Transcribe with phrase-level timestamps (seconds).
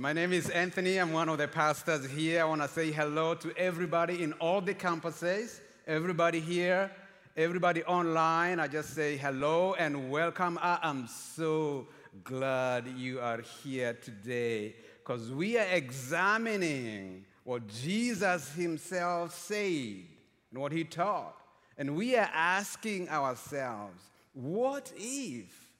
[0.00, 0.98] My name is Anthony.
[0.98, 2.42] I'm one of the pastors here.
[2.42, 6.92] I want to say hello to everybody in all the campuses, everybody here,
[7.36, 8.60] everybody online.
[8.60, 10.56] I just say hello and welcome.
[10.62, 11.88] I am so
[12.22, 20.04] glad you are here today because we are examining what Jesus himself said
[20.52, 21.34] and what he taught.
[21.76, 24.00] And we are asking ourselves,
[24.32, 25.72] what if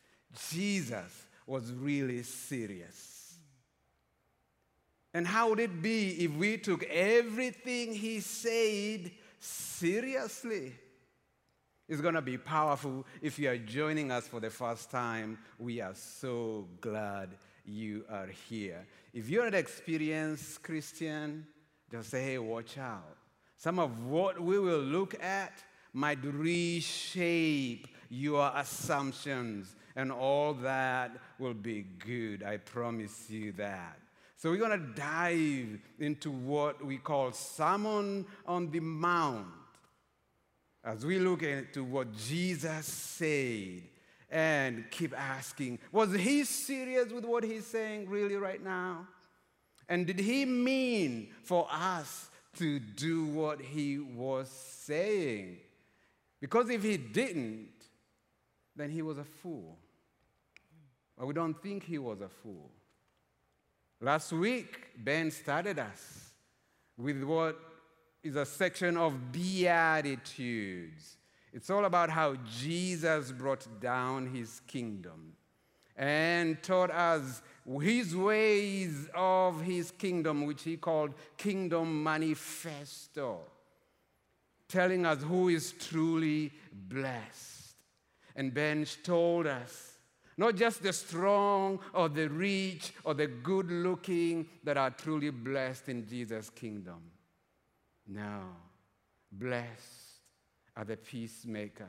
[0.50, 3.17] Jesus was really serious?
[5.14, 10.74] And how would it be if we took everything he said seriously?
[11.88, 13.06] It's going to be powerful.
[13.22, 17.30] If you are joining us for the first time, we are so glad
[17.64, 18.86] you are here.
[19.14, 21.46] If you're an experienced Christian,
[21.90, 23.16] just say, hey, watch out.
[23.56, 31.54] Some of what we will look at might reshape your assumptions, and all that will
[31.54, 32.42] be good.
[32.42, 33.98] I promise you that.
[34.38, 39.48] So we're going to dive into what we call Sermon on the Mount
[40.84, 43.82] as we look into what Jesus said
[44.30, 49.08] and keep asking, was he serious with what he's saying really right now?
[49.88, 55.56] And did he mean for us to do what he was saying?
[56.40, 57.70] Because if he didn't,
[58.76, 59.76] then he was a fool.
[61.16, 62.70] But we don't think he was a fool.
[64.00, 66.30] Last week, Ben started us
[66.96, 67.58] with what
[68.22, 71.16] is a section of Beatitudes.
[71.52, 75.32] It's all about how Jesus brought down his kingdom
[75.96, 77.42] and taught us
[77.80, 83.40] his ways of his kingdom, which he called Kingdom Manifesto,
[84.68, 87.74] telling us who is truly blessed.
[88.36, 89.87] And Ben told us
[90.38, 95.88] not just the strong or the rich or the good looking that are truly blessed
[95.88, 97.02] in Jesus' kingdom.
[98.06, 98.42] No.
[99.32, 100.22] Blessed
[100.76, 101.88] are the peacemakers.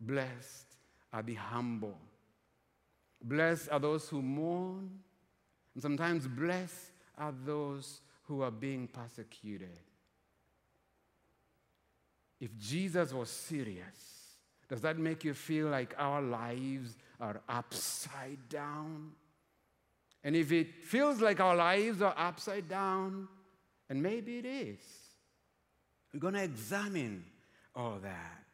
[0.00, 0.66] Blessed
[1.12, 1.98] are the humble.
[3.22, 4.90] Blessed are those who mourn.
[5.74, 9.78] And sometimes blessed are those who are being persecuted.
[12.40, 14.18] If Jesus was serious,
[14.68, 19.12] does that make you feel like our lives are upside down?
[20.24, 23.28] And if it feels like our lives are upside down,
[23.88, 24.78] and maybe it is,
[26.12, 27.24] we're going to examine
[27.74, 28.44] all that.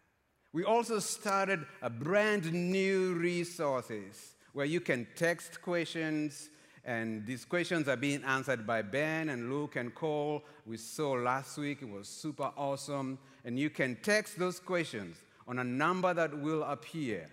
[0.53, 6.48] We also started a brand new resources where you can text questions
[6.84, 10.44] and these questions are being answered by Ben and Luke and Cole.
[10.66, 13.19] We saw last week, it was super awesome.
[13.44, 15.16] And you can text those questions
[15.48, 17.30] on a number that will appear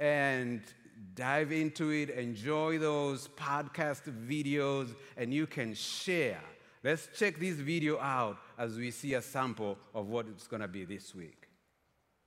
[0.00, 0.62] and
[1.14, 6.40] dive into it, enjoy those podcast videos, and you can share.
[6.82, 10.68] Let's check this video out as we see a sample of what it's going to
[10.68, 11.36] be this week.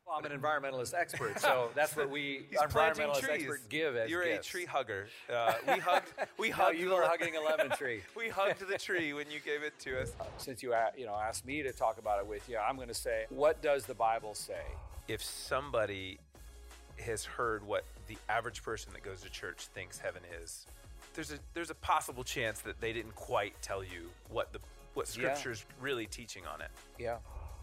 [0.06, 4.47] Well, I'm an environmentalist expert, so that's what we environmentalist experts give as You're gifts.
[4.47, 5.07] a tree hugger.
[5.33, 6.13] Uh, we hugged.
[6.38, 6.78] We No, hugged.
[6.78, 8.01] you the, were hugging a lemon tree.
[8.16, 10.12] we hugged the tree when you gave it to us.
[10.38, 12.94] Since you you know asked me to talk about it with you, I'm going to
[12.94, 14.62] say, what does the Bible say?
[15.07, 16.19] If somebody
[16.99, 20.65] has heard what the average person that goes to church thinks heaven is,
[21.13, 24.59] there's a there's a possible chance that they didn't quite tell you what the
[24.93, 25.33] what Yeah.
[25.33, 26.69] Scripture's really teaching on it.
[26.99, 27.17] Yeah,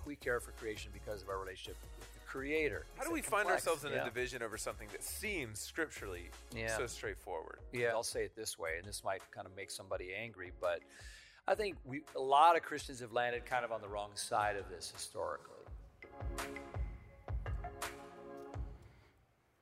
[0.04, 2.86] we care for creation because of our relationship with the Creator.
[2.94, 4.02] How It's do a we find complex- ourselves in yeah.
[4.02, 6.76] a division over something that seems scripturally Yeah.
[6.76, 7.58] so straightforward?
[7.72, 10.80] Yeah, I'll say it this way, and this might kind of make somebody angry, but
[11.48, 14.56] I think we a lot of Christians have landed kind of on the wrong side
[14.56, 15.56] of this historically.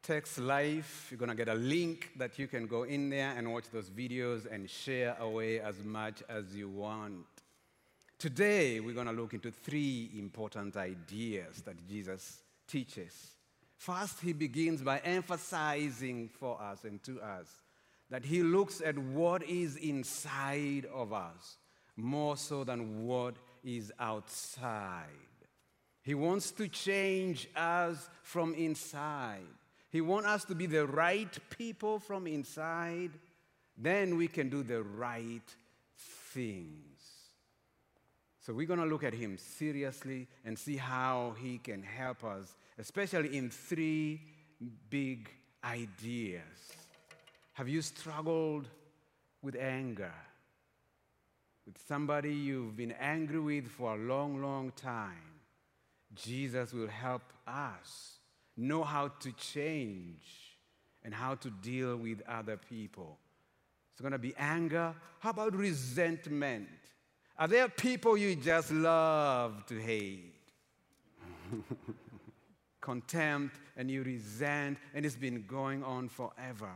[0.08, 3.52] Text Life, you're going to get a link that you can go in there and
[3.52, 7.26] watch those videos and share away as much as you want.
[8.18, 13.12] Today, we're going to look into three important ideas that Jesus teaches.
[13.76, 17.48] First, he begins by emphasizing for us and to us
[18.08, 21.58] that he looks at what is inside of us
[21.96, 25.04] more so than what is outside.
[26.02, 29.57] He wants to change us from inside.
[29.90, 33.10] He wants us to be the right people from inside.
[33.76, 35.54] Then we can do the right
[35.96, 36.84] things.
[38.40, 42.56] So we're going to look at him seriously and see how he can help us,
[42.78, 44.20] especially in three
[44.90, 45.30] big
[45.64, 46.42] ideas.
[47.52, 48.68] Have you struggled
[49.42, 50.14] with anger?
[51.66, 55.42] With somebody you've been angry with for a long, long time?
[56.14, 58.17] Jesus will help us
[58.58, 60.56] know how to change
[61.04, 63.18] and how to deal with other people
[63.92, 64.94] It's going to be anger.
[65.20, 66.68] How about resentment?
[67.38, 70.34] Are there people you just love to hate?
[72.80, 76.70] Contempt and you resent, and it's been going on forever.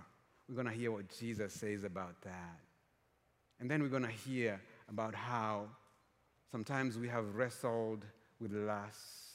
[0.48, 2.58] We're going to hear what Jesus says about that.
[3.60, 5.66] And then we're going to hear about how
[6.50, 8.04] sometimes we have wrestled
[8.40, 9.31] with lust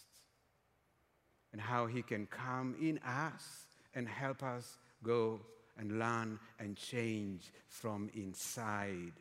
[1.57, 3.65] and how He can come in us
[3.95, 5.39] and help us go
[5.80, 9.13] and learn and change from inside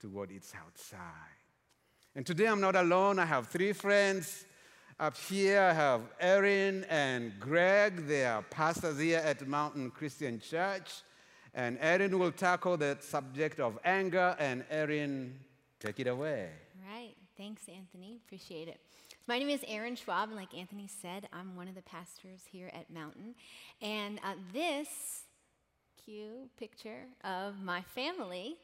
[0.00, 1.36] to what is outside.
[2.16, 3.18] And today I'm not alone.
[3.18, 4.46] I have three friends
[4.98, 5.60] up here.
[5.60, 8.06] I have Erin and Greg.
[8.06, 11.02] They are pastors here at Mountain Christian Church.
[11.52, 14.34] And Erin will tackle the subject of anger.
[14.38, 15.38] And Erin,
[15.78, 16.48] take it away.
[16.90, 17.12] Right.
[17.36, 18.18] Thanks, Anthony.
[18.24, 18.80] Appreciate it.
[19.28, 22.72] My name is Erin Schwab, and like Anthony said, I'm one of the pastors here
[22.74, 23.36] at Mountain.
[23.80, 24.88] And uh, this
[26.04, 28.56] cute picture of my family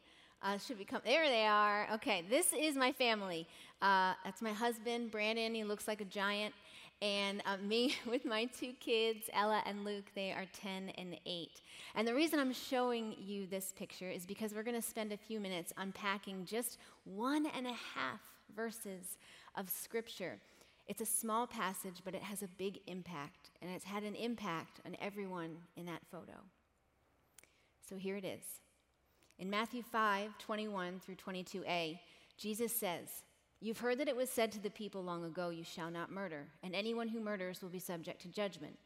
[0.43, 1.87] uh, should become, there they are.
[1.95, 3.47] Okay, this is my family.
[3.81, 5.55] Uh, that's my husband, Brandon.
[5.55, 6.53] He looks like a giant.
[7.01, 11.51] And uh, me with my two kids, Ella and Luke, they are 10 and 8.
[11.95, 15.17] And the reason I'm showing you this picture is because we're going to spend a
[15.17, 18.21] few minutes unpacking just one and a half
[18.57, 19.19] verses
[19.59, 20.39] of Scripture.
[20.87, 24.81] It's a small passage, but it has a big impact, and it's had an impact
[24.87, 26.33] on everyone in that photo.
[27.87, 28.43] So here it is.
[29.39, 31.99] In Matthew 5 21 through 22a,
[32.39, 33.23] Jesus says,
[33.61, 36.47] You've heard that it was said to the people long ago, You shall not murder,
[36.63, 38.79] and anyone who murders will be subject to judgment.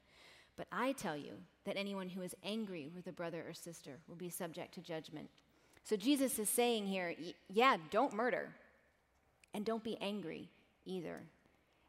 [0.57, 1.33] But I tell you
[1.65, 5.29] that anyone who is angry with a brother or sister will be subject to judgment.
[5.85, 7.15] So Jesus is saying here,
[7.49, 8.49] yeah, don't murder,
[9.55, 10.49] and don't be angry
[10.85, 11.21] either.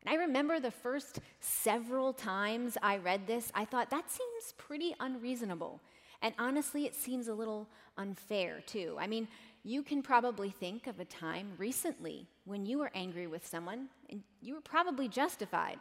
[0.06, 4.95] And I remember the first several times I read this, I thought that seems pretty
[5.00, 5.80] unreasonable.
[6.22, 7.68] And honestly, it seems a little
[7.98, 8.98] unfair too.
[9.00, 9.28] I mean,
[9.63, 14.22] you can probably think of a time recently when you were angry with someone and
[14.42, 15.80] you were probably justified.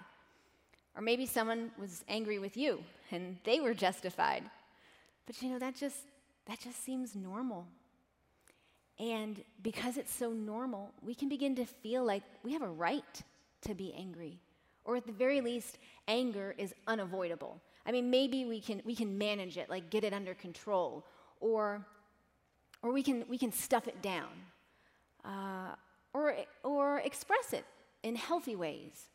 [0.94, 4.44] Or maybe someone was angry with you and they were justified.
[5.26, 5.96] But you know, that just
[6.46, 7.66] that just seems normal.
[9.02, 13.22] And because it's so normal, we can begin to feel like we have a right
[13.62, 14.38] to be angry.
[14.84, 17.60] Or at the very least, anger is unavoidable.
[17.84, 21.04] I mean, maybe we can, we can manage it, like get it under control,
[21.40, 21.84] or,
[22.80, 24.30] or we, can, we can stuff it down,
[25.24, 25.74] uh,
[26.14, 27.64] or, or express it
[28.04, 29.08] in healthy ways.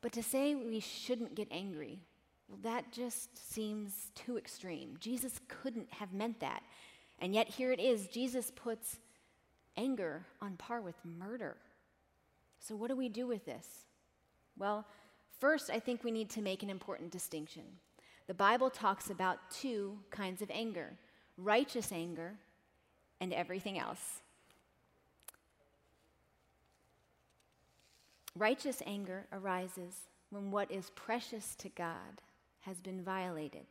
[0.00, 2.00] But to say we shouldn't get angry,
[2.48, 4.96] well, that just seems too extreme.
[5.00, 6.62] Jesus couldn't have meant that.
[7.20, 8.98] And yet, here it is Jesus puts
[9.76, 11.56] anger on par with murder.
[12.58, 13.66] So, what do we do with this?
[14.58, 14.86] Well,
[15.38, 17.62] first, I think we need to make an important distinction.
[18.26, 20.96] The Bible talks about two kinds of anger
[21.36, 22.34] righteous anger
[23.20, 24.20] and everything else.
[28.36, 29.94] Righteous anger arises
[30.30, 32.22] when what is precious to God
[32.60, 33.66] has been violated.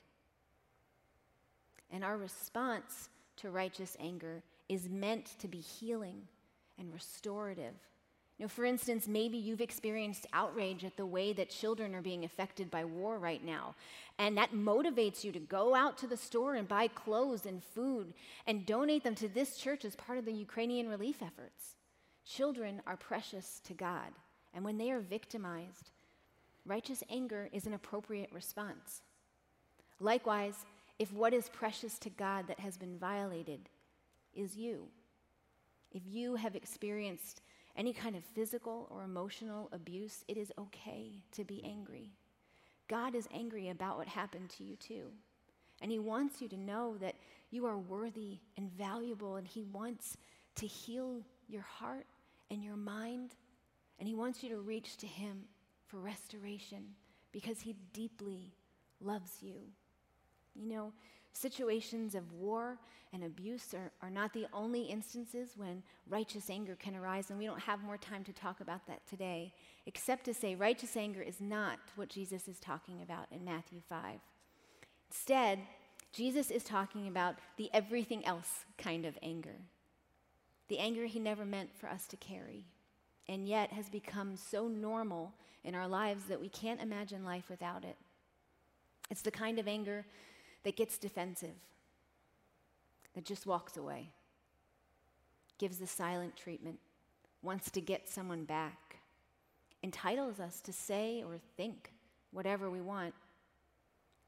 [1.92, 3.10] And our response
[3.41, 6.21] to righteous anger is meant to be healing
[6.77, 7.75] and restorative
[8.39, 12.24] you know, for instance, maybe you've experienced outrage at the way that children are being
[12.24, 13.75] affected by war right now.
[14.18, 18.13] And that motivates you to go out to the store and buy clothes and food
[18.47, 21.75] and donate them to this church as part of the Ukrainian relief efforts.
[22.25, 24.14] Children are precious to God.
[24.54, 25.92] And when they are victimized,
[26.66, 29.02] righteous anger is an appropriate response.
[29.99, 30.66] Likewise,
[30.99, 33.69] if what is precious to God that has been violated
[34.33, 34.87] is you,
[35.91, 37.41] if you have experienced
[37.75, 42.11] any kind of physical or emotional abuse, it is okay to be angry.
[42.89, 45.06] God is angry about what happened to you, too.
[45.81, 47.15] And He wants you to know that
[47.49, 50.18] you are worthy and valuable, and He wants
[50.56, 52.06] to heal your heart
[52.51, 53.35] and your mind.
[53.99, 55.44] And He wants you to reach to Him
[55.87, 56.83] for restoration
[57.31, 58.53] because He deeply
[58.99, 59.56] loves you.
[60.56, 60.94] You know,
[61.33, 62.77] situations of war
[63.13, 67.45] and abuse are, are not the only instances when righteous anger can arise, and we
[67.45, 69.53] don't have more time to talk about that today,
[69.85, 74.19] except to say righteous anger is not what Jesus is talking about in Matthew 5.
[75.09, 75.59] Instead,
[76.11, 79.56] Jesus is talking about the everything else kind of anger,
[80.68, 82.65] the anger he never meant for us to carry,
[83.27, 87.83] and yet has become so normal in our lives that we can't imagine life without
[87.83, 87.97] it.
[89.09, 90.06] It's the kind of anger
[90.69, 91.56] that gets defensive
[93.16, 94.11] that just walks away,
[95.57, 96.78] gives the silent treatment,
[97.42, 98.97] wants to get someone back,
[99.81, 101.92] entitles us to say or think
[102.30, 103.16] whatever we want.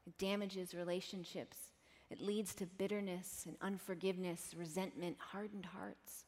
[0.04, 1.58] It damages relationships
[2.10, 6.24] It leads to bitterness and unforgiveness, resentment, hardened hearts.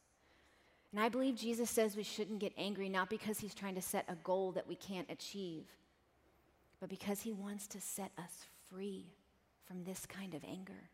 [0.93, 4.05] And I believe Jesus says we shouldn't get angry not because he's trying to set
[4.07, 5.65] a goal that we can't achieve,
[6.79, 9.07] but because he wants to set us free
[9.65, 10.89] from this kind of anger.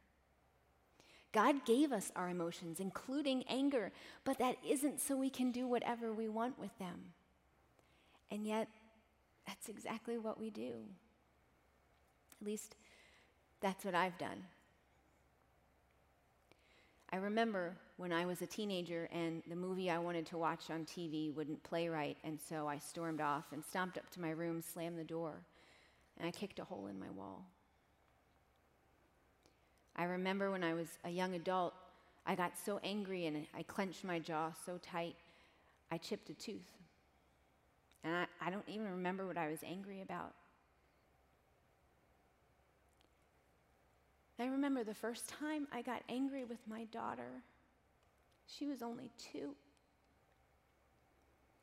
[1.32, 3.92] God gave us our emotions, including anger,
[4.26, 7.14] but that isn't so we can do whatever we want with them.
[8.30, 8.68] And yet,
[9.48, 10.74] that's exactly what we do.
[12.42, 12.76] At least,
[13.62, 14.44] that's what I've done.
[17.14, 20.86] I remember when I was a teenager and the movie I wanted to watch on
[20.86, 24.62] TV wouldn't play right, and so I stormed off and stomped up to my room,
[24.62, 25.34] slammed the door,
[26.18, 27.46] and I kicked a hole in my wall.
[29.96, 31.74] I remember when I was a young adult,
[32.26, 35.16] I got so angry and I clenched my jaw so tight,
[35.92, 36.70] I chipped a tooth.
[38.04, 40.34] And I, I don't even remember what I was angry about.
[44.40, 47.44] I remember the first time I got angry with my daughter.
[48.48, 49.54] She was only two.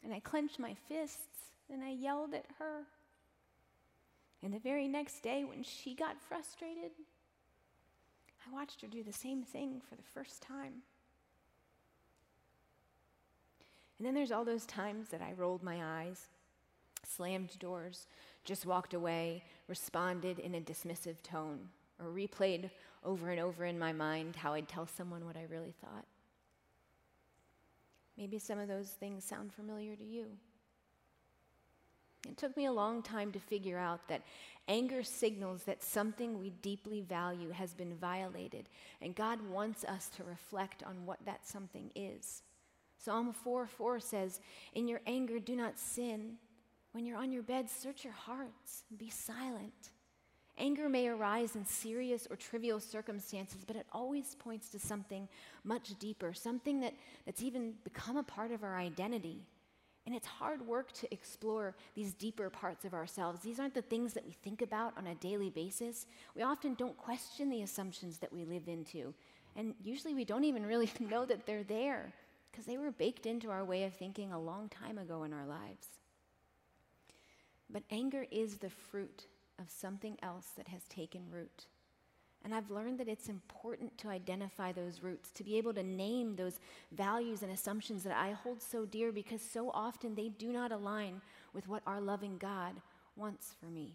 [0.04, 2.84] And I clenched my fists and I yelled at her.
[4.44, 6.92] And the very next day, when she got frustrated,
[8.48, 10.82] I watched her do the same thing for the first time.
[13.98, 16.28] And then there's all those times that I rolled my eyes,
[17.04, 18.06] slammed doors,
[18.44, 21.68] just walked away, responded in a dismissive tone,
[22.00, 22.70] or replayed
[23.04, 26.06] over and over in my mind how I'd tell someone what I really thought.
[28.16, 30.26] Maybe some of those things sound familiar to you.
[32.26, 34.22] It took me a long time to figure out that
[34.66, 38.68] anger signals that something we deeply value has been violated,
[39.00, 42.42] and God wants us to reflect on what that something is.
[42.98, 44.40] Psalm 4 4 says,
[44.74, 46.34] In your anger, do not sin.
[46.92, 49.90] When you're on your bed, search your hearts, and be silent.
[50.58, 55.28] Anger may arise in serious or trivial circumstances, but it always points to something
[55.62, 56.94] much deeper, something that,
[57.24, 59.42] that's even become a part of our identity.
[60.08, 63.42] And it's hard work to explore these deeper parts of ourselves.
[63.42, 66.06] These aren't the things that we think about on a daily basis.
[66.34, 69.12] We often don't question the assumptions that we live into.
[69.54, 72.14] And usually we don't even really know that they're there
[72.50, 75.44] because they were baked into our way of thinking a long time ago in our
[75.44, 75.88] lives.
[77.68, 79.26] But anger is the fruit
[79.58, 81.66] of something else that has taken root.
[82.44, 86.36] And I've learned that it's important to identify those roots, to be able to name
[86.36, 86.60] those
[86.92, 91.20] values and assumptions that I hold so dear because so often they do not align
[91.52, 92.80] with what our loving God
[93.16, 93.94] wants for me.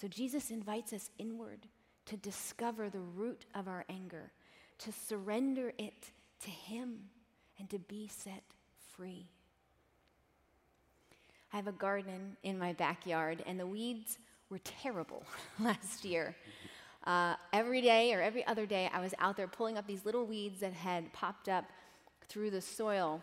[0.00, 1.66] So Jesus invites us inward
[2.06, 4.32] to discover the root of our anger,
[4.78, 6.98] to surrender it to Him,
[7.58, 8.42] and to be set
[8.96, 9.26] free.
[11.52, 14.18] I have a garden in my backyard, and the weeds
[14.50, 15.24] were terrible
[15.60, 16.34] last year.
[17.04, 20.24] Uh, every day or every other day, I was out there pulling up these little
[20.24, 21.64] weeds that had popped up
[22.28, 23.20] through the soil.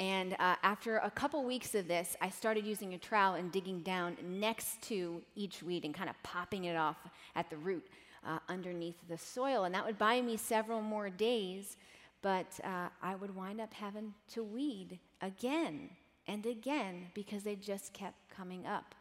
[0.00, 3.80] And uh, after a couple weeks of this, I started using a trowel and digging
[3.80, 6.96] down next to each weed and kind of popping it off
[7.36, 7.86] at the root
[8.26, 9.64] uh, underneath the soil.
[9.64, 11.76] And that would buy me several more days,
[12.22, 15.90] but uh, I would wind up having to weed again
[16.26, 18.94] and again because they just kept coming up.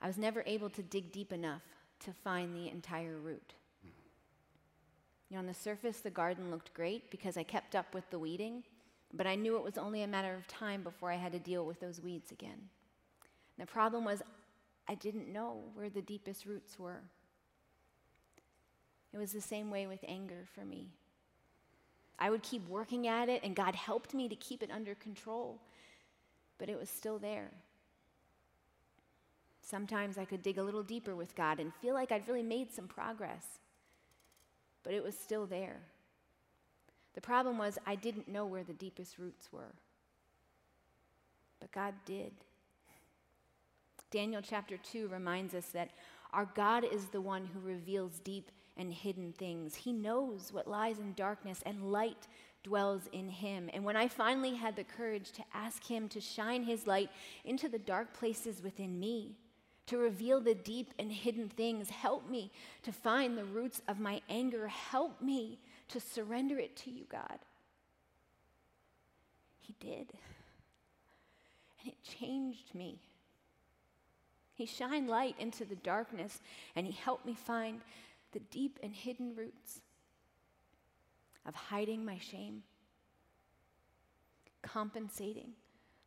[0.00, 1.62] I was never able to dig deep enough
[2.04, 3.54] to find the entire root.
[5.28, 8.18] You know, on the surface, the garden looked great because I kept up with the
[8.18, 8.64] weeding,
[9.14, 11.64] but I knew it was only a matter of time before I had to deal
[11.64, 12.50] with those weeds again.
[13.56, 14.22] And the problem was,
[14.88, 17.00] I didn't know where the deepest roots were.
[19.12, 20.90] It was the same way with anger for me.
[22.18, 25.60] I would keep working at it, and God helped me to keep it under control,
[26.58, 27.50] but it was still there.
[29.62, 32.72] Sometimes I could dig a little deeper with God and feel like I'd really made
[32.72, 33.46] some progress,
[34.82, 35.80] but it was still there.
[37.14, 39.74] The problem was I didn't know where the deepest roots were,
[41.60, 42.32] but God did.
[44.10, 45.90] Daniel chapter 2 reminds us that
[46.32, 49.74] our God is the one who reveals deep and hidden things.
[49.74, 52.26] He knows what lies in darkness, and light
[52.62, 53.68] dwells in him.
[53.72, 57.10] And when I finally had the courage to ask him to shine his light
[57.44, 59.36] into the dark places within me,
[59.86, 61.90] to reveal the deep and hidden things.
[61.90, 62.50] Help me
[62.82, 64.68] to find the roots of my anger.
[64.68, 65.58] Help me
[65.88, 67.38] to surrender it to you, God.
[69.60, 70.12] He did.
[71.80, 73.00] And it changed me.
[74.54, 76.40] He shined light into the darkness
[76.76, 77.80] and he helped me find
[78.32, 79.80] the deep and hidden roots
[81.44, 82.62] of hiding my shame,
[84.62, 85.50] compensating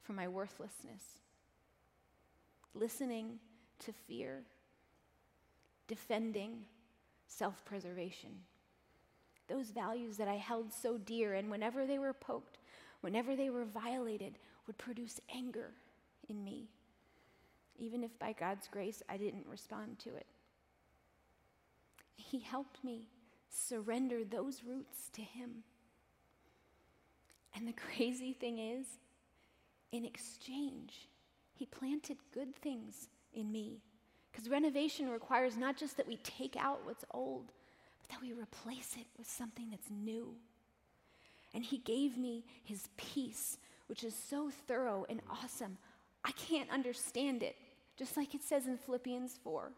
[0.01, 1.03] for my worthlessness,
[2.73, 3.39] listening
[3.79, 4.43] to fear,
[5.87, 6.65] defending
[7.27, 8.31] self preservation.
[9.47, 12.57] Those values that I held so dear, and whenever they were poked,
[13.01, 15.71] whenever they were violated, would produce anger
[16.29, 16.69] in me,
[17.77, 20.25] even if by God's grace I didn't respond to it.
[22.15, 23.07] He helped me
[23.49, 25.63] surrender those roots to Him.
[27.55, 28.85] And the crazy thing is,
[29.91, 31.07] in exchange,
[31.53, 33.81] He planted good things in me.
[34.31, 37.51] Because renovation requires not just that we take out what's old,
[38.01, 40.35] but that we replace it with something that's new.
[41.53, 45.77] And He gave me His peace, which is so thorough and awesome.
[46.23, 47.55] I can't understand it,
[47.97, 49.71] just like it says in Philippians 4.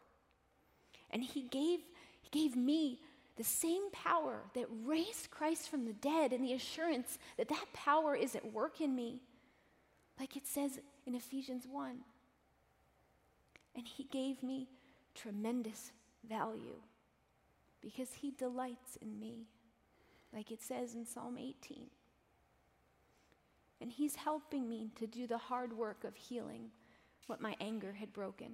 [1.12, 1.80] And He gave,
[2.22, 3.00] he gave me
[3.38, 8.16] the same power that raised Christ from the dead and the assurance that that power
[8.16, 9.22] is at work in me,
[10.20, 12.00] like it says in Ephesians 1.
[13.77, 14.67] And He gave me
[15.15, 15.91] tremendous
[16.27, 16.81] value
[17.81, 19.48] because He delights in me,
[20.34, 21.86] like it says in Psalm 18.
[23.79, 26.72] And He's helping me to do the hard work of healing
[27.27, 28.51] what my anger had broken.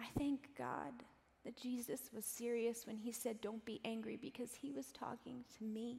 [0.00, 0.92] I thank God
[1.44, 5.64] that Jesus was serious when he said, Don't be angry, because he was talking to
[5.64, 5.98] me.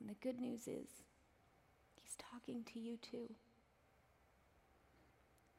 [0.00, 0.88] And the good news is,
[2.00, 3.34] he's talking to you too.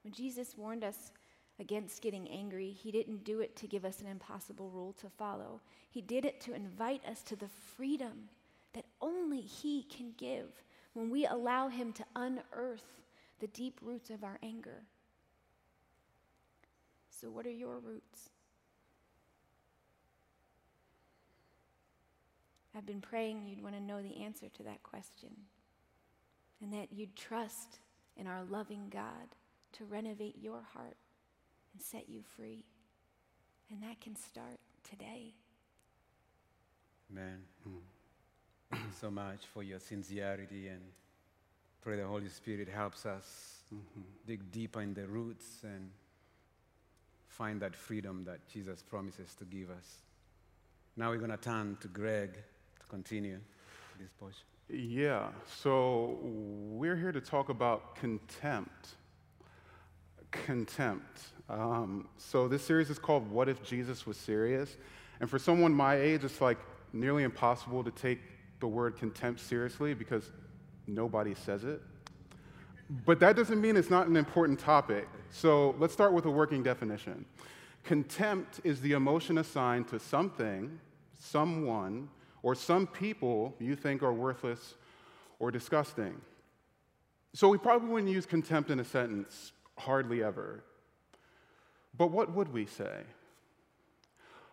[0.07, 1.11] When Jesus warned us
[1.59, 5.59] against getting angry, he didn't do it to give us an impossible rule to follow.
[5.89, 8.29] He did it to invite us to the freedom
[8.71, 13.01] that only he can give when we allow him to unearth
[13.41, 14.83] the deep roots of our anger.
[17.09, 18.29] So, what are your roots?
[22.73, 25.35] I've been praying you'd want to know the answer to that question
[26.61, 27.79] and that you'd trust
[28.15, 29.35] in our loving God
[29.73, 30.97] to renovate your heart
[31.73, 32.65] and set you free.
[33.69, 34.59] And that can start
[34.89, 35.33] today.
[37.11, 37.39] Amen.
[38.71, 40.81] Thank you so much for your sincerity and
[41.81, 44.01] pray the Holy Spirit helps us mm-hmm.
[44.25, 45.89] dig deeper in the roots and
[47.27, 49.99] find that freedom that Jesus promises to give us.
[50.95, 53.39] Now we're going to turn to Greg to continue
[53.99, 54.43] this portion.
[54.69, 55.27] Yeah,
[55.61, 58.95] so we're here to talk about contempt.
[60.31, 61.19] Contempt.
[61.49, 64.77] Um, so this series is called What If Jesus Was Serious?
[65.19, 66.57] And for someone my age, it's like
[66.93, 68.19] nearly impossible to take
[68.59, 70.31] the word contempt seriously because
[70.87, 71.81] nobody says it.
[73.05, 75.07] But that doesn't mean it's not an important topic.
[75.29, 77.25] So let's start with a working definition.
[77.83, 80.79] Contempt is the emotion assigned to something,
[81.19, 82.09] someone,
[82.43, 84.75] or some people you think are worthless
[85.39, 86.19] or disgusting.
[87.33, 90.63] So we probably wouldn't use contempt in a sentence, hardly ever.
[91.97, 93.03] But what would we say?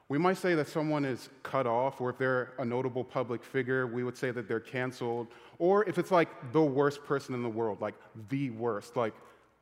[0.09, 3.87] We might say that someone is cut off, or if they're a notable public figure,
[3.87, 5.29] we would say that they're canceled.
[5.59, 7.95] Or if it's like the worst person in the world, like
[8.29, 9.15] the worst, like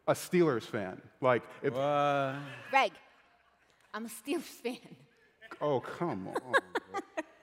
[0.09, 1.01] a Steelers fan.
[1.21, 1.73] Like if.
[1.75, 2.37] What?
[2.71, 2.93] Greg,
[3.95, 4.79] I'm a Steelers fan.
[5.61, 6.61] Oh, come on.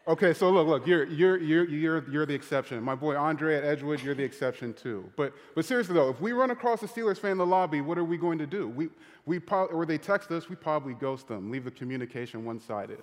[0.10, 2.82] Okay, so look, look, you're, you're, you're, you're, you're the exception.
[2.84, 5.10] My boy Andre at Edgewood, you're the exception too.
[5.16, 7.98] But, but seriously though, if we run across a Steelers fan in the lobby, what
[7.98, 8.68] are we going to do?
[8.68, 8.90] We,
[9.28, 13.00] we pro- or they text us, we probably ghost them, leave the communication one sided.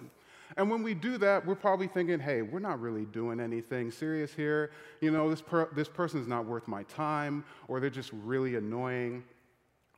[0.56, 4.32] And when we do that, we're probably thinking, hey, we're not really doing anything serious
[4.32, 4.70] here.
[5.00, 9.24] You know, this, per- this person's not worth my time, or they're just really annoying.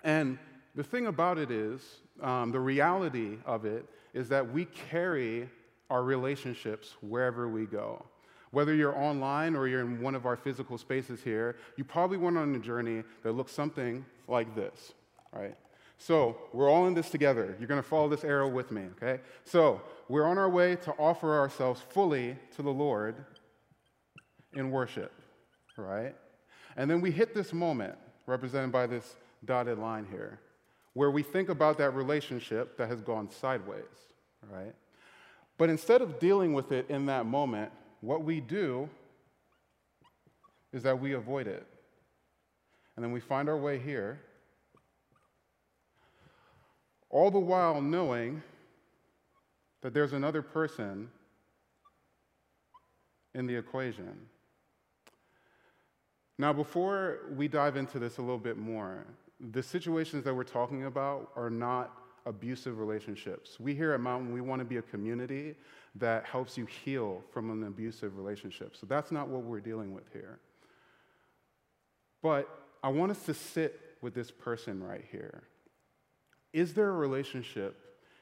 [0.05, 0.39] And
[0.75, 1.83] the thing about it is,
[2.23, 5.49] um, the reality of it is that we carry
[5.91, 8.05] our relationships wherever we go.
[8.51, 12.39] Whether you're online or you're in one of our physical spaces here, you probably went
[12.39, 14.93] on a journey that looks something like this,
[15.33, 15.57] right?
[15.99, 17.57] So we're all in this together.
[17.59, 19.21] You're going to follow this arrow with me, okay?
[19.45, 23.17] So we're on our way to offer ourselves fully to the Lord
[24.55, 25.13] in worship,
[25.77, 26.15] right?
[26.77, 27.97] And then we hit this moment
[28.27, 30.41] represented by this dotted line here
[30.95, 33.85] where we think about that relationship that has gone sideways,
[34.51, 34.75] right?
[35.59, 38.89] But instead of dealing with it in that moment, what we do
[40.73, 41.67] is that we avoid it.
[42.97, 44.21] And then we find our way here,
[47.11, 48.43] all the while knowing
[49.83, 51.11] that there's another person
[53.35, 54.27] in the equation.
[56.39, 59.05] Now, before we dive into this a little bit more,
[59.41, 63.59] the situations that we're talking about are not abusive relationships.
[63.59, 65.55] We here at Mountain, we want to be a community
[65.97, 68.77] that helps you heal from an abusive relationship.
[68.77, 70.39] So that's not what we're dealing with here.
[72.23, 72.49] But
[72.83, 75.43] I want us to sit with this person right here.
[76.53, 77.77] Is there a relationship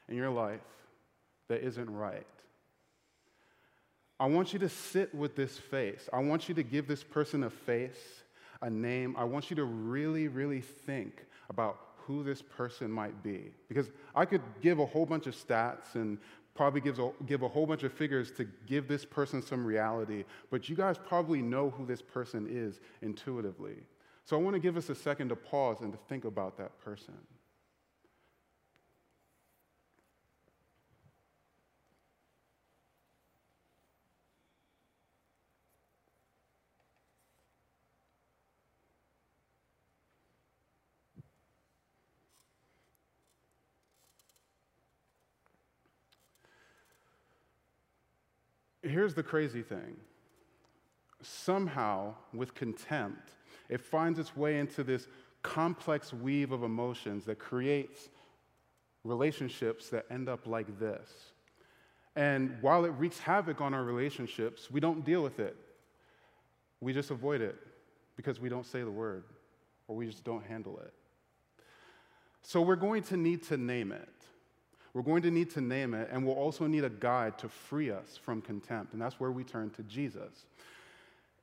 [0.09, 0.61] in your life
[1.49, 2.25] that isn't right.
[4.19, 6.09] I want you to sit with this face.
[6.11, 8.23] I want you to give this person a face,
[8.61, 9.15] a name.
[9.17, 13.51] I want you to really, really think about who this person might be.
[13.67, 16.17] Because I could give a whole bunch of stats and
[16.55, 20.23] probably gives a, give a whole bunch of figures to give this person some reality,
[20.49, 23.75] but you guys probably know who this person is intuitively.
[24.23, 26.79] So I want to give us a second to pause and to think about that
[26.79, 27.13] person.
[48.97, 49.95] Here's the crazy thing
[51.21, 53.29] somehow, with contempt,
[53.69, 55.07] it finds its way into this
[55.43, 58.09] complex weave of emotions that creates
[59.03, 61.11] relationships that end up like this.
[62.15, 65.55] And while it wreaks havoc on our relationships, we don't deal with it.
[66.81, 67.55] We just avoid it
[68.15, 69.25] because we don't say the word
[69.87, 70.91] or we just don't handle it.
[72.41, 74.16] So we're going to need to name it.
[74.97, 77.91] We're going to need to name it, and we'll also need a guide to free
[77.91, 80.47] us from contempt, and that's where we turn to Jesus.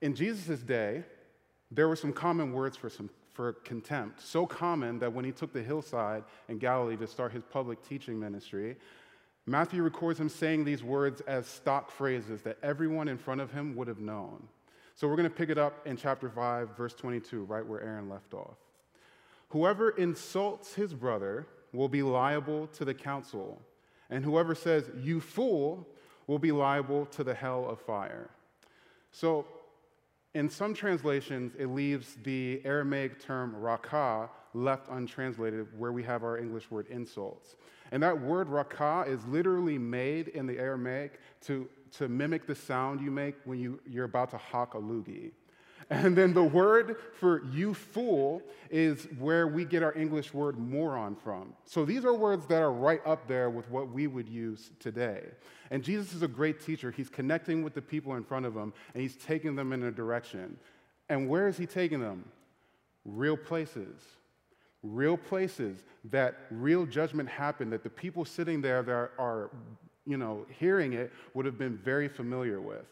[0.00, 1.04] In Jesus' day,
[1.70, 5.52] there were some common words for, some, for contempt, so common that when he took
[5.52, 8.74] the hillside in Galilee to start his public teaching ministry,
[9.46, 13.76] Matthew records him saying these words as stock phrases that everyone in front of him
[13.76, 14.48] would have known.
[14.96, 18.08] So we're going to pick it up in chapter 5, verse 22, right where Erin
[18.08, 18.56] left off.
[19.50, 23.60] Whoever insults his brother will be liable to the council,
[24.08, 25.86] and whoever says, You fool,
[26.26, 28.30] will be liable to the hell of fire.
[29.10, 29.46] So,
[30.34, 36.38] in some translations, it leaves the Aramaic term rakah left untranslated, where we have our
[36.38, 37.56] English word insults.
[37.92, 43.00] And that word rakah is literally made in the Aramaic to, to mimic the sound
[43.00, 45.32] you make when you, you're about to hawk a loogie.
[45.90, 51.14] And then the word for you fool is where we get our English word moron
[51.14, 51.54] from.
[51.64, 55.22] So these are words that are right up there with what we would use today.
[55.70, 56.90] And Jesus is a great teacher.
[56.90, 59.90] He's connecting with the people in front of him and he's taking them in a
[59.90, 60.58] direction.
[61.08, 62.24] And where is he taking them?
[63.04, 64.02] Real places.
[64.82, 69.50] Real places that real judgment happened, that the people sitting there that are,
[70.06, 72.84] you know, hearing it would have been very familiar with.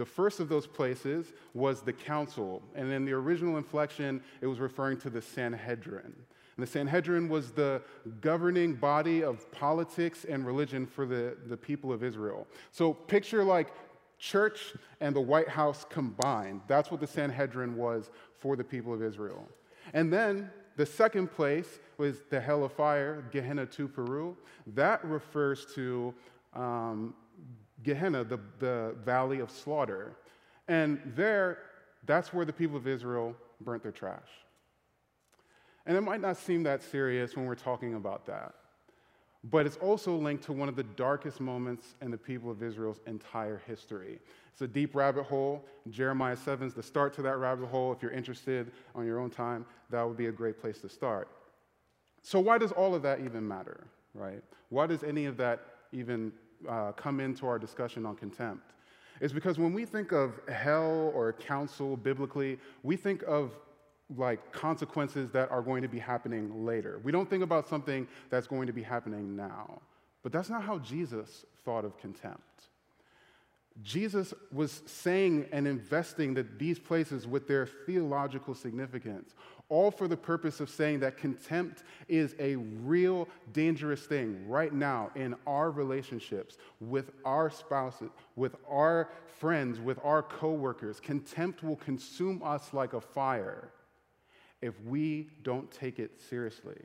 [0.00, 4.58] The first of those places was the council, and in the original inflection, it was
[4.58, 6.06] referring to the Sanhedrin.
[6.06, 7.82] And the Sanhedrin was the
[8.22, 12.46] governing body of politics and religion for the, the people of Israel.
[12.70, 13.74] So picture like
[14.18, 16.62] church and the White House combined.
[16.66, 19.46] That's what the Sanhedrin was for the people of Israel.
[19.92, 24.34] And then the second place was the hell of fire, Gehenna to Peru.
[24.68, 26.14] That refers to
[26.54, 27.12] um,
[27.82, 30.16] Gehenna, the, the valley of slaughter.
[30.68, 31.58] And there,
[32.06, 34.28] that's where the people of Israel burnt their trash.
[35.86, 38.54] And it might not seem that serious when we're talking about that,
[39.44, 43.00] but it's also linked to one of the darkest moments in the people of Israel's
[43.06, 44.18] entire history.
[44.52, 45.64] It's a deep rabbit hole.
[45.88, 47.92] Jeremiah 7 is the start to that rabbit hole.
[47.92, 51.28] If you're interested on your own time, that would be a great place to start.
[52.22, 54.42] So, why does all of that even matter, right?
[54.68, 55.60] Why does any of that
[55.92, 56.32] even
[56.68, 58.72] uh, come into our discussion on contempt
[59.20, 63.52] is because when we think of hell or council biblically, we think of
[64.16, 67.00] like consequences that are going to be happening later.
[67.04, 69.80] We don't think about something that's going to be happening now.
[70.22, 72.42] But that's not how Jesus thought of contempt.
[73.82, 79.34] Jesus was saying and investing that these places with their theological significance
[79.70, 85.10] all for the purpose of saying that contempt is a real dangerous thing right now
[85.14, 91.00] in our relationships with our spouses, with our friends, with our coworkers.
[91.00, 93.70] Contempt will consume us like a fire
[94.60, 96.82] if we don't take it seriously.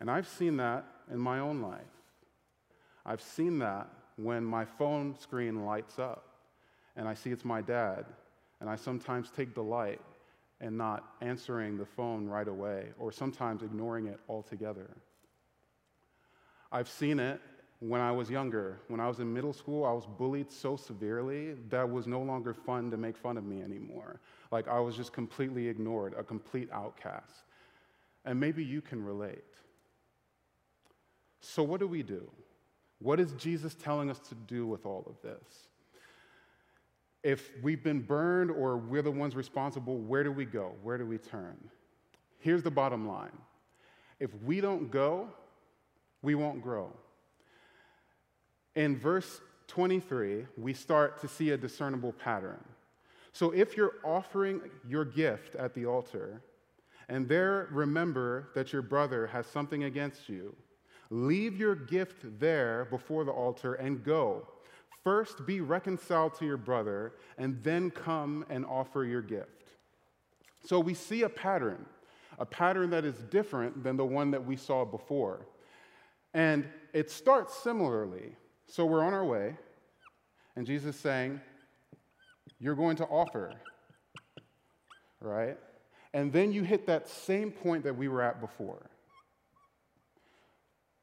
[0.00, 1.82] And I've seen that in my own life.
[3.04, 6.24] I've seen that when my phone screen lights up
[6.96, 8.06] and I see it's my dad,
[8.60, 10.00] and I sometimes take delight
[10.60, 14.90] and not answering the phone right away, or sometimes ignoring it altogether.
[16.70, 17.40] I've seen it
[17.80, 18.80] when I was younger.
[18.88, 22.20] When I was in middle school, I was bullied so severely that it was no
[22.20, 24.20] longer fun to make fun of me anymore.
[24.50, 27.44] Like I was just completely ignored, a complete outcast.
[28.24, 29.44] And maybe you can relate.
[31.40, 32.28] So, what do we do?
[32.98, 35.67] What is Jesus telling us to do with all of this?
[37.22, 40.72] If we've been burned or we're the ones responsible, where do we go?
[40.82, 41.56] Where do we turn?
[42.38, 43.36] Here's the bottom line
[44.20, 45.28] if we don't go,
[46.22, 46.92] we won't grow.
[48.74, 52.64] In verse 23, we start to see a discernible pattern.
[53.32, 56.42] So if you're offering your gift at the altar,
[57.08, 60.54] and there remember that your brother has something against you,
[61.10, 64.46] leave your gift there before the altar and go.
[65.04, 69.72] First be reconciled to your brother, and then come and offer your gift.
[70.64, 71.86] So we see a pattern,
[72.38, 75.46] a pattern that is different than the one that we saw before.
[76.34, 78.36] And it starts similarly.
[78.66, 79.56] So we're on our way,
[80.56, 81.40] and Jesus is saying,
[82.58, 83.54] You're going to offer,
[85.20, 85.56] right?
[86.12, 88.90] And then you hit that same point that we were at before.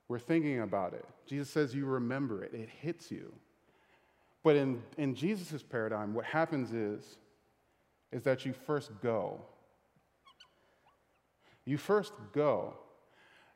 [0.07, 1.05] We're thinking about it.
[1.27, 3.33] Jesus says you remember it, it hits you.
[4.45, 7.17] But in, in Jesus' paradigm, what happens is,
[8.11, 9.41] is that you first go.
[11.65, 12.75] You first go.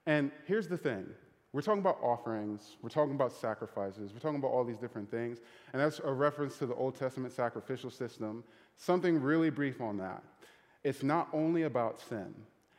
[0.07, 1.05] And here's the thing
[1.53, 5.37] we're talking about offerings, we're talking about sacrifices, we're talking about all these different things.
[5.73, 8.43] And that's a reference to the Old Testament sacrificial system.
[8.75, 10.23] Something really brief on that.
[10.83, 12.33] It's not only about sin,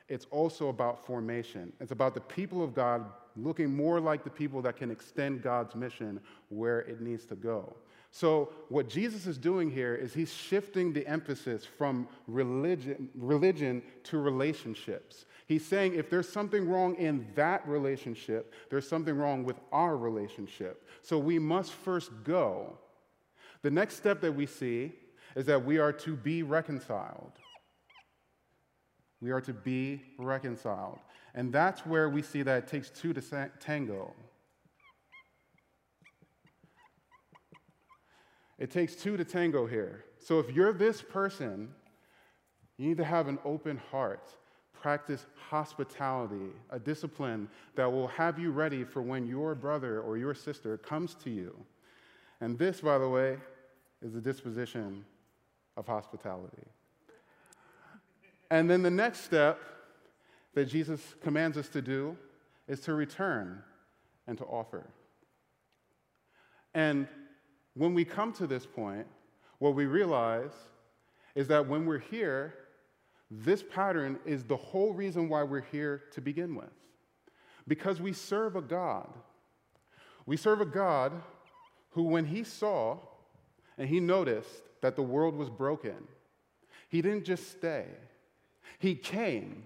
[0.08, 1.72] it's also about formation.
[1.78, 3.04] It's about the people of God
[3.36, 7.76] looking more like the people that can extend God's mission where it needs to go.
[8.12, 14.18] So, what Jesus is doing here is he's shifting the emphasis from religion, religion to
[14.18, 15.26] relationships.
[15.46, 20.88] He's saying if there's something wrong in that relationship, there's something wrong with our relationship.
[21.02, 22.78] So, we must first go.
[23.62, 24.92] The next step that we see
[25.36, 27.32] is that we are to be reconciled.
[29.20, 30.98] We are to be reconciled.
[31.34, 34.14] And that's where we see that it takes two to tango.
[38.60, 40.04] It takes two to tango here.
[40.18, 41.70] So if you're this person,
[42.76, 44.28] you need to have an open heart.
[44.74, 50.34] Practice hospitality, a discipline that will have you ready for when your brother or your
[50.34, 51.56] sister comes to you.
[52.42, 53.38] And this, by the way,
[54.02, 55.04] is the disposition
[55.76, 56.66] of hospitality.
[58.50, 59.58] And then the next step
[60.54, 62.16] that Jesus commands us to do
[62.68, 63.62] is to return
[64.26, 64.86] and to offer.
[66.74, 67.08] And
[67.74, 69.06] when we come to this point,
[69.58, 70.52] what we realize
[71.34, 72.54] is that when we're here,
[73.30, 76.72] this pattern is the whole reason why we're here to begin with.
[77.68, 79.08] Because we serve a God.
[80.26, 81.12] We serve a God
[81.90, 82.98] who, when he saw
[83.78, 85.96] and he noticed that the world was broken,
[86.88, 87.86] he didn't just stay,
[88.78, 89.64] he came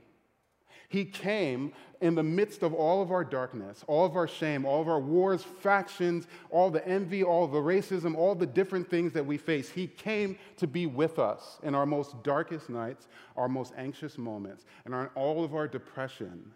[0.95, 4.81] he came in the midst of all of our darkness, all of our shame, all
[4.81, 9.27] of our wars, factions, all the envy, all the racism, all the different things that
[9.27, 9.69] we face.
[9.69, 14.67] He came to be with us in our most darkest nights, our most anxious moments,
[14.85, 16.53] and in all of our depression.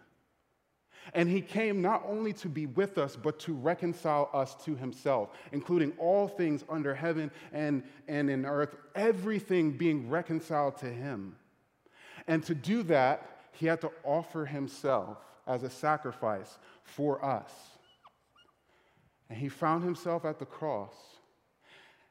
[1.13, 5.31] And he came not only to be with us, but to reconcile us to himself,
[5.51, 11.35] including all things under heaven and, and in earth, everything being reconciled to him.
[12.25, 17.51] And to do that, he had to offer himself as a sacrifice for us.
[19.29, 20.95] And he found himself at the cross,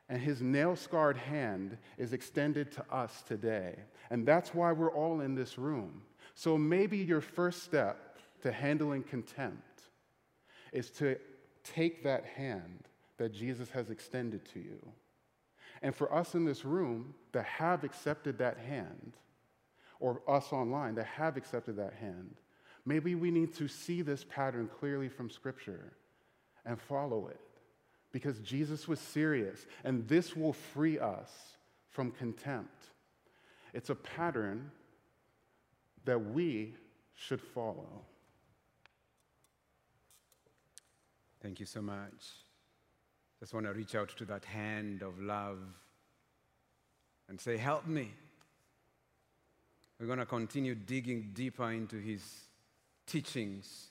[0.09, 3.77] and his nail scarred hand is extended to us today.
[4.11, 6.03] And that's why we're all in this room.
[6.35, 9.83] So maybe your first step to handling contempt
[10.73, 11.17] is to
[11.65, 14.79] take that hand that Jesus has extended to you.
[15.83, 19.17] And for us in this room that have accepted that hand,
[20.01, 22.37] or us online that have accepted that hand,
[22.85, 25.93] maybe we need to see this pattern clearly from Scripture
[26.65, 27.41] and follow it
[28.13, 31.31] because Jesus was serious, and this will free us
[31.91, 32.91] from contempt.
[33.75, 34.71] It's a pattern
[36.05, 36.75] that we
[37.15, 38.03] should follow.
[41.43, 42.25] Thank you so much.
[43.41, 45.59] Just want to reach out to that hand of love
[47.29, 48.13] and say, Help me.
[49.99, 52.23] We're going to continue digging deeper into his
[53.07, 53.89] teachings.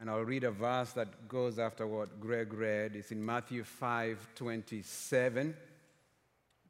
[0.00, 2.96] And I'll read a verse that goes after what Greg read.
[2.96, 5.54] It's in Matthew 5 27,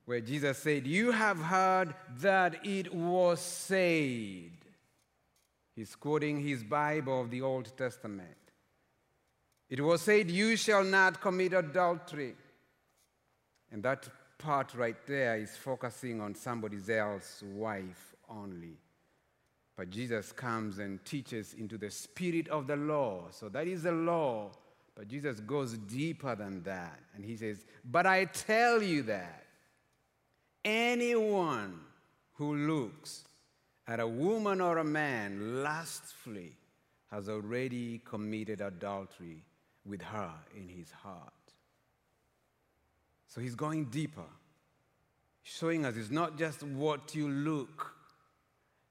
[0.07, 4.51] where Jesus said, You have heard that it was said.
[5.75, 8.29] He's quoting his Bible of the Old Testament.
[9.69, 12.35] It was said, You shall not commit adultery.
[13.71, 14.09] And that
[14.39, 18.79] part right there is focusing on somebody else's wife only.
[19.77, 23.25] But Jesus comes and teaches into the spirit of the law.
[23.31, 24.51] So that is the law.
[24.95, 26.99] But Jesus goes deeper than that.
[27.15, 29.45] And he says, But I tell you that
[30.65, 31.79] anyone
[32.35, 33.25] who looks
[33.87, 36.57] at a woman or a man lustfully
[37.11, 39.45] has already committed adultery
[39.85, 41.33] with her in his heart.
[43.29, 44.25] So he's going deeper,
[45.43, 47.96] showing us it's not just what you look,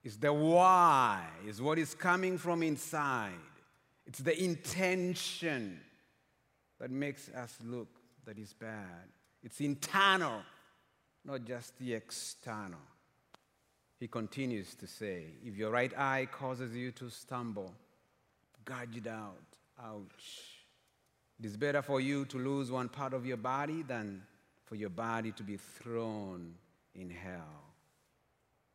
[0.06, 3.32] it's the why, it's what is coming from inside.
[4.06, 5.82] It's the intention
[6.80, 7.88] that makes us look
[8.26, 9.10] that is bad.
[9.42, 10.44] It's internal,
[11.26, 12.80] not just the external.
[14.00, 17.74] He continues to say, if your right eye causes you to stumble,
[18.64, 19.42] gouge it out.
[19.84, 20.52] Ouch.
[21.40, 24.22] It is better for you to lose one part of your body than
[24.66, 26.54] for your body to be thrown
[26.94, 27.65] in hell.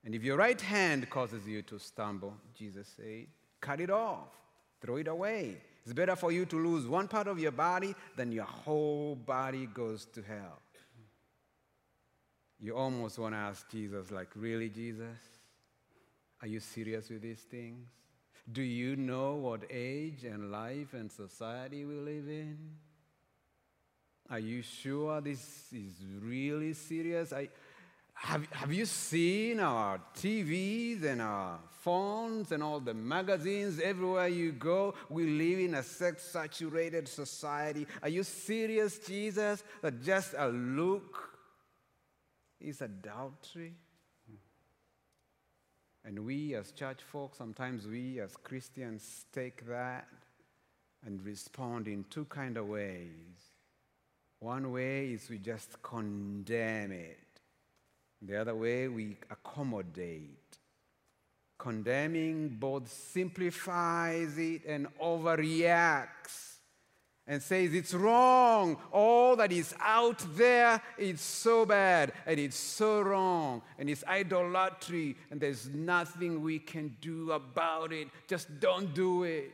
[0.04, 3.26] And if your right hand causes you to stumble, Jesus said,
[3.60, 4.28] cut it off,
[4.80, 5.58] throw it away.
[5.84, 9.66] It's better for you to lose one part of your body than your whole body
[9.66, 10.60] goes to hell.
[12.58, 15.18] You almost want to ask Jesus, like, really, Jesus?
[16.42, 17.88] Are you serious with these things?
[18.50, 22.58] Do you know what age and life and society we live in?
[24.30, 27.32] Are you sure this is really serious?
[27.32, 27.48] I,
[28.22, 34.52] have, have you seen our TVs and our phones and all the magazines everywhere you
[34.52, 34.94] go?
[35.08, 37.86] We live in a sex saturated society.
[38.02, 41.30] Are you serious, Jesus, that just a look
[42.60, 43.72] is adultery?
[46.04, 50.06] And we as church folk, sometimes we as Christians take that
[51.06, 53.08] and respond in two kind of ways.
[54.40, 57.29] One way is we just condemn it.
[58.22, 60.36] The other way, we accommodate.
[61.58, 66.50] Condemning both simplifies it and overreacts
[67.26, 68.76] and says it's wrong.
[68.92, 75.16] All that is out there is so bad and it's so wrong and it's idolatry
[75.30, 78.08] and there's nothing we can do about it.
[78.26, 79.52] Just don't do it.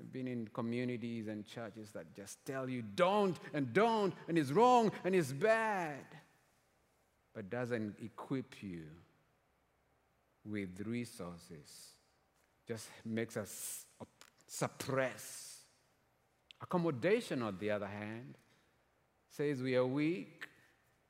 [0.00, 4.50] I've been in communities and churches that just tell you don't and don't and it's
[4.50, 6.04] wrong and it's bad
[7.34, 8.84] but doesn't equip you
[10.44, 11.92] with resources,
[12.66, 13.84] just makes us
[14.46, 15.58] suppress.
[16.60, 18.36] Accommodation, on the other hand,
[19.28, 20.46] says we are weak,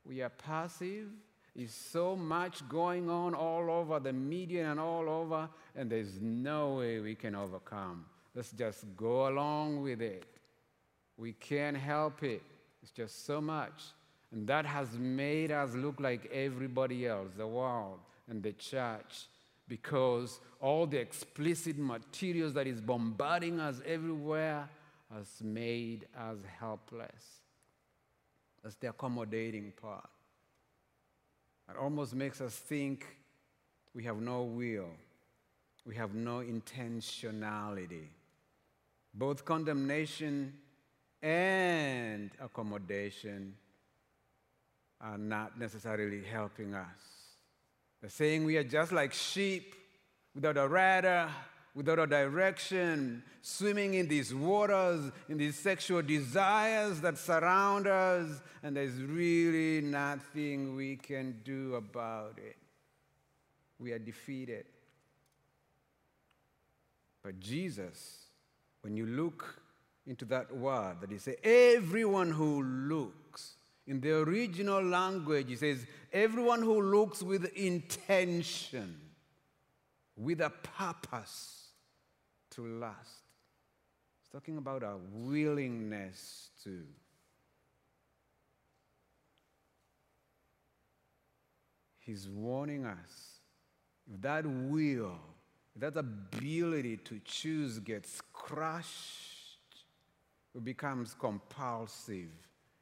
[0.03, 1.07] we are passive,
[1.55, 6.75] is so much going on all over the media and all over, and there's no
[6.75, 8.05] way we can overcome.
[8.33, 10.25] Let's just go along with it.
[11.17, 12.41] We can't help it.
[12.81, 13.83] It's just so much.
[14.35, 19.27] And that has made us look like everybody else, the world and the church,
[19.65, 24.67] because all the explicit materials that is bombarding us everywhere
[25.13, 27.39] has made us helpless.
[28.61, 30.09] That's the accommodating part.
[31.69, 33.05] It almost makes us think
[33.93, 34.89] we have no will,
[35.85, 38.09] we have no intentionality.
[39.13, 40.55] Both condemnation
[41.21, 43.53] and accommodation
[45.01, 46.85] are not necessarily helping us.
[48.01, 49.75] They're saying we are just like sheep
[50.33, 51.29] without a rudder,
[51.73, 58.75] without a direction, swimming in these waters, in these sexual desires that surround us, and
[58.75, 62.55] there's really nothing we can do about it.
[63.79, 64.65] We are defeated.
[67.23, 68.27] But Jesus,
[68.81, 69.59] when you look
[70.07, 73.55] into that word that he said, everyone who looks,
[73.87, 78.99] in the original language, it says, everyone who looks with intention,
[80.17, 81.67] with a purpose
[82.51, 83.23] to lust.
[84.21, 86.81] It's talking about a willingness to.
[91.99, 93.35] He's warning us
[94.11, 95.19] if that will,
[95.75, 99.47] if that ability to choose gets crushed,
[100.53, 102.29] it becomes compulsive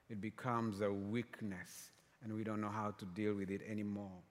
[0.10, 1.90] it becomes a weakness
[2.24, 4.22] and we don't know how to deal with it anymore.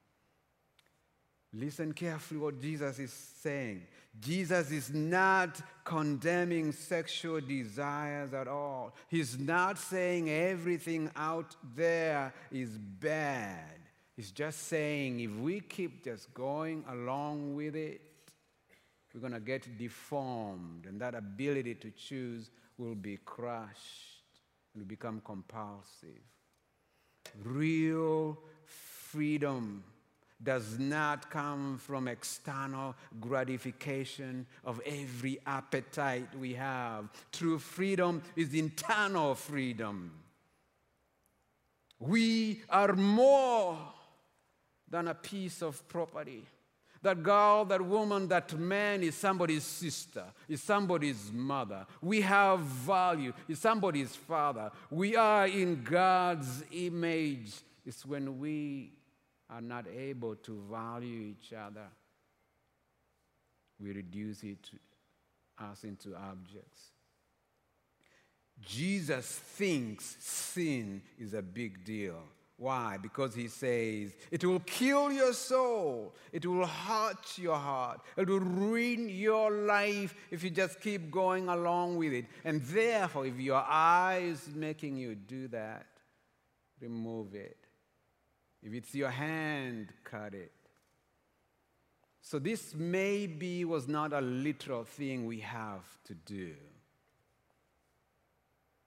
[1.54, 3.82] Listen carefully what Jesus is saying.
[4.18, 8.94] Jesus is not condemning sexual desires at all.
[9.08, 13.78] He's not saying everything out there is bad.
[14.16, 18.00] He's just saying if we keep just going along with it,
[19.14, 24.11] we're going to get deformed, and that ability to choose will be crushed
[24.74, 26.22] will become compulsive.
[27.44, 29.84] Real freedom
[30.42, 37.08] does not come from external gratification of every appetite we have.
[37.30, 40.12] True freedom is internal freedom.
[42.00, 43.78] We are more
[44.88, 46.44] than a piece of property.
[47.02, 51.84] That girl, that woman, that man is somebody's sister, is somebody's mother.
[52.00, 54.70] We have value, is somebody's father.
[54.90, 57.52] We are in God's image.
[57.84, 58.92] It's when we
[59.50, 61.86] are not able to value each other,
[63.80, 64.70] we reduce it
[65.58, 66.92] us into objects.
[68.60, 72.22] Jesus thinks sin is a big deal.
[72.62, 72.96] Why?
[72.96, 78.38] Because he says it will kill your soul, it will hurt your heart, it will
[78.38, 82.26] ruin your life if you just keep going along with it.
[82.44, 85.86] And therefore, if your eye is making you do that,
[86.80, 87.56] remove it.
[88.62, 90.52] If it's your hand, cut it.
[92.20, 96.54] So, this maybe was not a literal thing we have to do.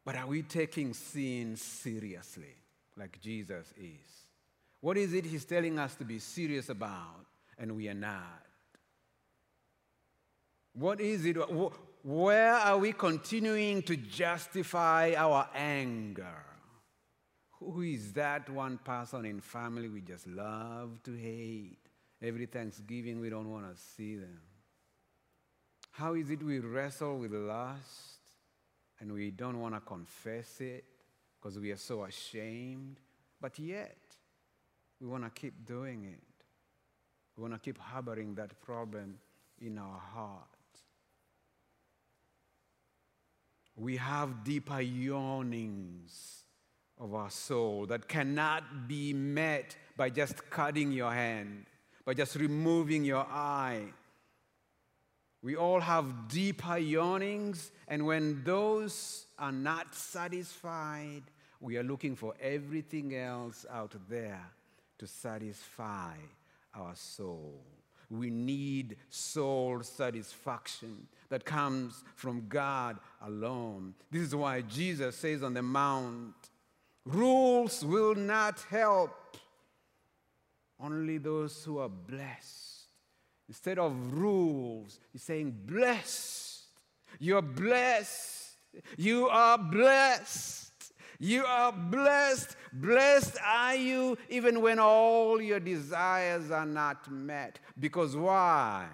[0.06, 2.56] But are we taking sin seriously?
[2.98, 4.26] Like Jesus is?
[4.82, 7.26] What is it he's telling us to be serious about
[7.58, 8.46] and we are not?
[10.74, 11.38] What is it?
[12.04, 16.44] Where are we continuing to justify our anger?
[17.60, 21.80] Who is that one person in family we just love to hate?
[22.22, 24.42] Every Thanksgiving we don't want to see them.
[25.92, 28.20] How is it we wrestle with lust
[29.00, 30.84] and we don't want to confess it?
[31.46, 33.00] Because we are so ashamed.
[33.40, 33.98] But yet,
[35.00, 36.46] we want to keep doing it.
[37.38, 39.20] We want to keep harboring that problem
[39.62, 40.48] in our heart.
[43.76, 46.46] We have deeper yearnings
[47.00, 51.68] of our soul that cannot be met by just cutting your hand,
[52.06, 53.84] by just removing your eye.
[55.44, 61.22] We all have deeper yearnings, and when those are not satisfied,
[61.60, 64.46] we are looking for everything else out there
[64.98, 66.14] to satisfy
[66.74, 67.62] our soul.
[68.10, 73.96] We need soul satisfaction that comes from God alone.
[74.12, 76.36] This is why Jesus says on the Mount,
[77.06, 79.38] rules will not help,
[80.80, 82.84] only those who are blessed.
[83.48, 86.64] Instead of rules, he's saying, blessed.
[87.20, 88.58] You're blessed.
[88.98, 90.65] You are blessed.
[91.20, 92.56] You are blessed.
[92.74, 97.60] Blessed are you even when all your desires are not met.
[97.80, 98.88] Because why?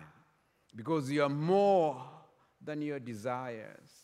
[0.75, 2.03] Because you are more
[2.63, 4.01] than your desires.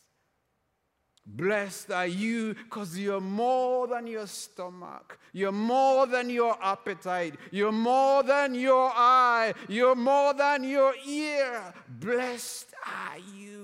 [1.30, 5.20] Blessed are you because you're more than your stomach.
[5.34, 7.36] You're more than your appetite.
[7.52, 9.54] You're more than your eye.
[9.68, 11.74] You're more than your ear.
[12.00, 13.57] Blessed are you.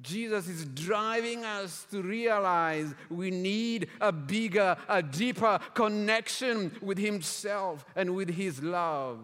[0.00, 7.84] Jesus is driving us to realize we need a bigger, a deeper connection with Himself
[7.96, 9.18] and with His love.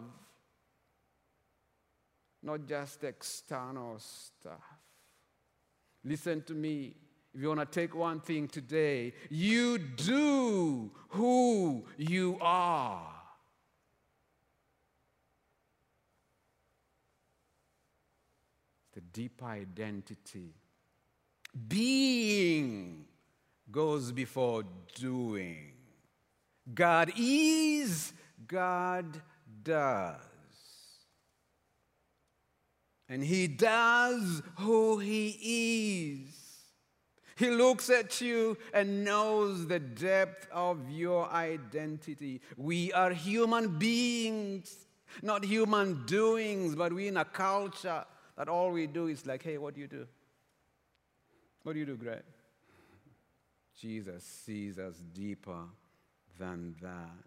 [2.43, 4.61] Not just external stuff.
[6.05, 6.97] Listen to me.
[7.33, 13.11] If you want to take one thing today, you do who you are.
[18.87, 20.55] It's the deeper identity
[21.69, 23.05] being
[23.71, 25.73] goes before doing.
[26.73, 28.13] God is,
[28.47, 29.21] God
[29.63, 30.21] does.
[33.09, 36.35] And He does who He is.
[37.37, 42.41] He looks at you and knows the depth of your identity.
[42.57, 44.87] We are human beings,
[45.21, 48.05] not human doings, but we're in a culture
[48.37, 50.07] that all we do is like, hey, what do you do?
[51.65, 52.23] What do you do, Greg?
[53.81, 55.65] Jesus sees us deeper
[56.39, 57.25] than that.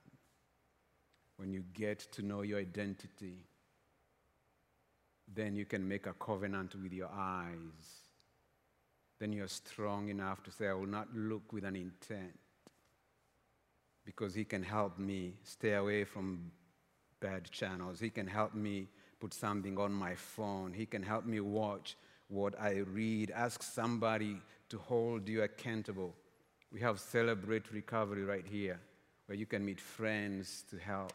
[1.38, 3.46] When you get to know your identity,
[5.34, 8.06] then you can make a covenant with your eyes.
[9.20, 12.38] Then you're strong enough to say, I will not look with an intent
[14.06, 16.52] because He can help me stay away from
[17.20, 18.00] bad channels.
[18.00, 18.88] He can help me
[19.20, 20.74] put something on my phone.
[20.74, 21.98] He can help me watch
[22.28, 23.32] what I read.
[23.32, 24.38] Ask somebody
[24.70, 26.14] to hold you accountable.
[26.72, 28.80] We have Celebrate Recovery right here,
[29.26, 31.14] where you can meet friends to help.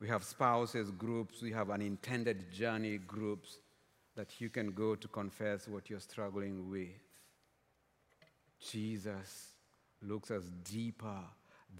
[0.00, 3.58] We have spouses groups, we have unintended journey groups
[4.14, 6.88] that you can go to confess what you're struggling with.
[8.58, 9.54] Jesus
[10.02, 11.20] looks us deeper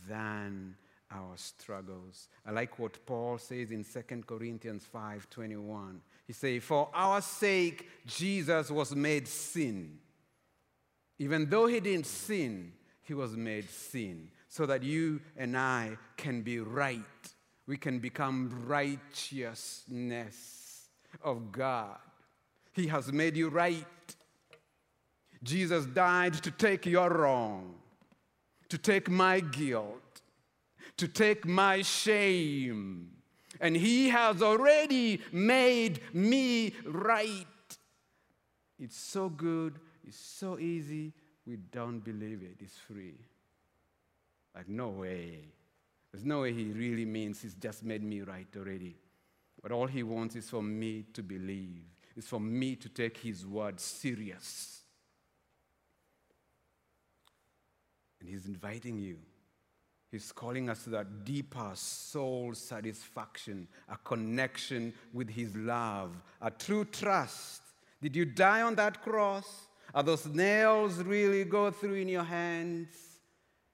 [0.09, 0.77] than
[1.11, 2.29] our struggles.
[2.45, 6.01] I like what Paul says in 2 Corinthians 5:21.
[6.27, 9.99] He said, "For our sake Jesus was made sin.
[11.19, 12.73] Even though he didn't sin,
[13.03, 17.03] he was made sin so that you and I can be right
[17.67, 20.89] we can become righteousness
[21.23, 21.97] of God.
[22.73, 23.85] He has made you right.
[25.43, 27.75] Jesus died to take your wrong,
[28.69, 30.21] to take my guilt,
[30.97, 33.16] to take my shame.
[33.61, 37.47] And He has already made me right.
[38.79, 41.13] It's so good, it's so easy,
[41.47, 42.57] we don't believe it.
[42.61, 43.15] It's free.
[44.55, 45.41] Like, no way.
[46.13, 48.97] There's no way He really means He's just made me right already.
[49.63, 51.85] But all He wants is for me to believe,
[52.17, 54.81] it's for me to take His word serious.
[58.21, 59.19] And He's inviting you.
[60.11, 66.85] He's calling us to that deeper soul satisfaction, a connection with His love, a true
[66.85, 67.63] trust.
[68.01, 69.47] Did you die on that cross?
[69.95, 72.89] Are those nails really go through in your hands?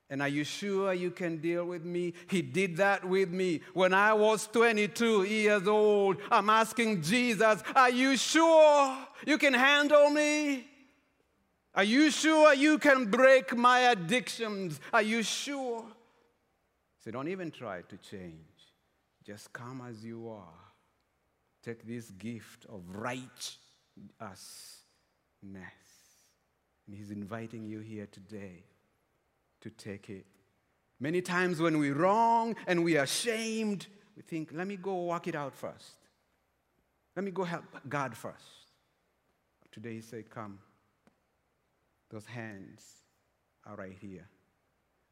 [0.09, 2.13] And are you sure you can deal with me?
[2.29, 6.19] He did that with me when I was 22 years old.
[6.31, 10.67] I'm asking Jesus, Are you sure you can handle me?
[11.75, 14.81] Are you sure you can break my addictions?
[14.93, 15.85] Are you sure?
[17.05, 18.37] So don't even try to change.
[19.25, 20.73] Just come as you are.
[21.65, 23.59] Take this gift of righteousness.
[26.87, 28.65] And He's inviting you here today
[29.61, 30.27] to take it.
[31.01, 33.87] Many times when we're wrong and we are ashamed,
[34.17, 35.97] we think, let me go work it out first.
[37.17, 38.45] Let me go help God first.
[39.73, 40.59] Today, He said, come.
[42.11, 42.85] Those hands
[43.67, 44.29] are right here.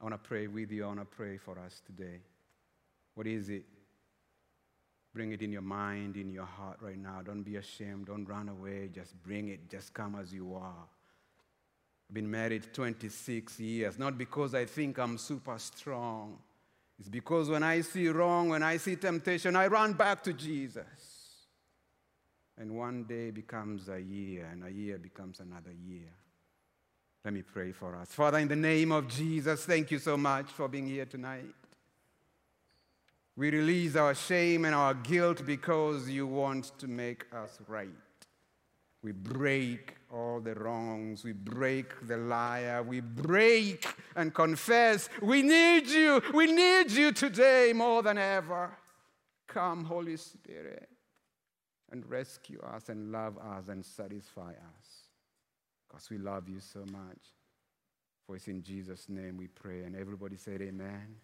[0.00, 0.84] I want to pray with you.
[0.84, 2.20] I want to pray for us today.
[3.14, 3.64] What is it?
[5.12, 7.20] Bring it in your mind, in your heart right now.
[7.22, 8.06] Don't be ashamed.
[8.06, 8.88] Don't run away.
[8.94, 9.68] Just bring it.
[9.68, 10.86] Just come as you are.
[12.08, 16.38] I've been married 26 years, not because I think I'm super strong.
[16.98, 20.84] It's because when I see wrong, when I see temptation, I run back to Jesus.
[22.58, 26.10] And one day becomes a year, and a year becomes another year.
[27.24, 28.08] Let me pray for us.
[28.08, 31.54] Father, in the name of Jesus, thank you so much for being here tonight.
[33.36, 37.88] We release our shame and our guilt because you want to make us right.
[39.02, 41.22] We break all the wrongs.
[41.22, 42.82] We break the liar.
[42.82, 45.08] We break and confess.
[45.22, 46.22] We need you.
[46.34, 48.70] We need you today more than ever.
[49.46, 50.88] Come, Holy Spirit,
[51.90, 54.99] and rescue us and love us and satisfy us
[55.90, 57.34] because we love you so much.
[58.26, 59.82] For it's in Jesus' name we pray.
[59.82, 61.16] And everybody said, Amen.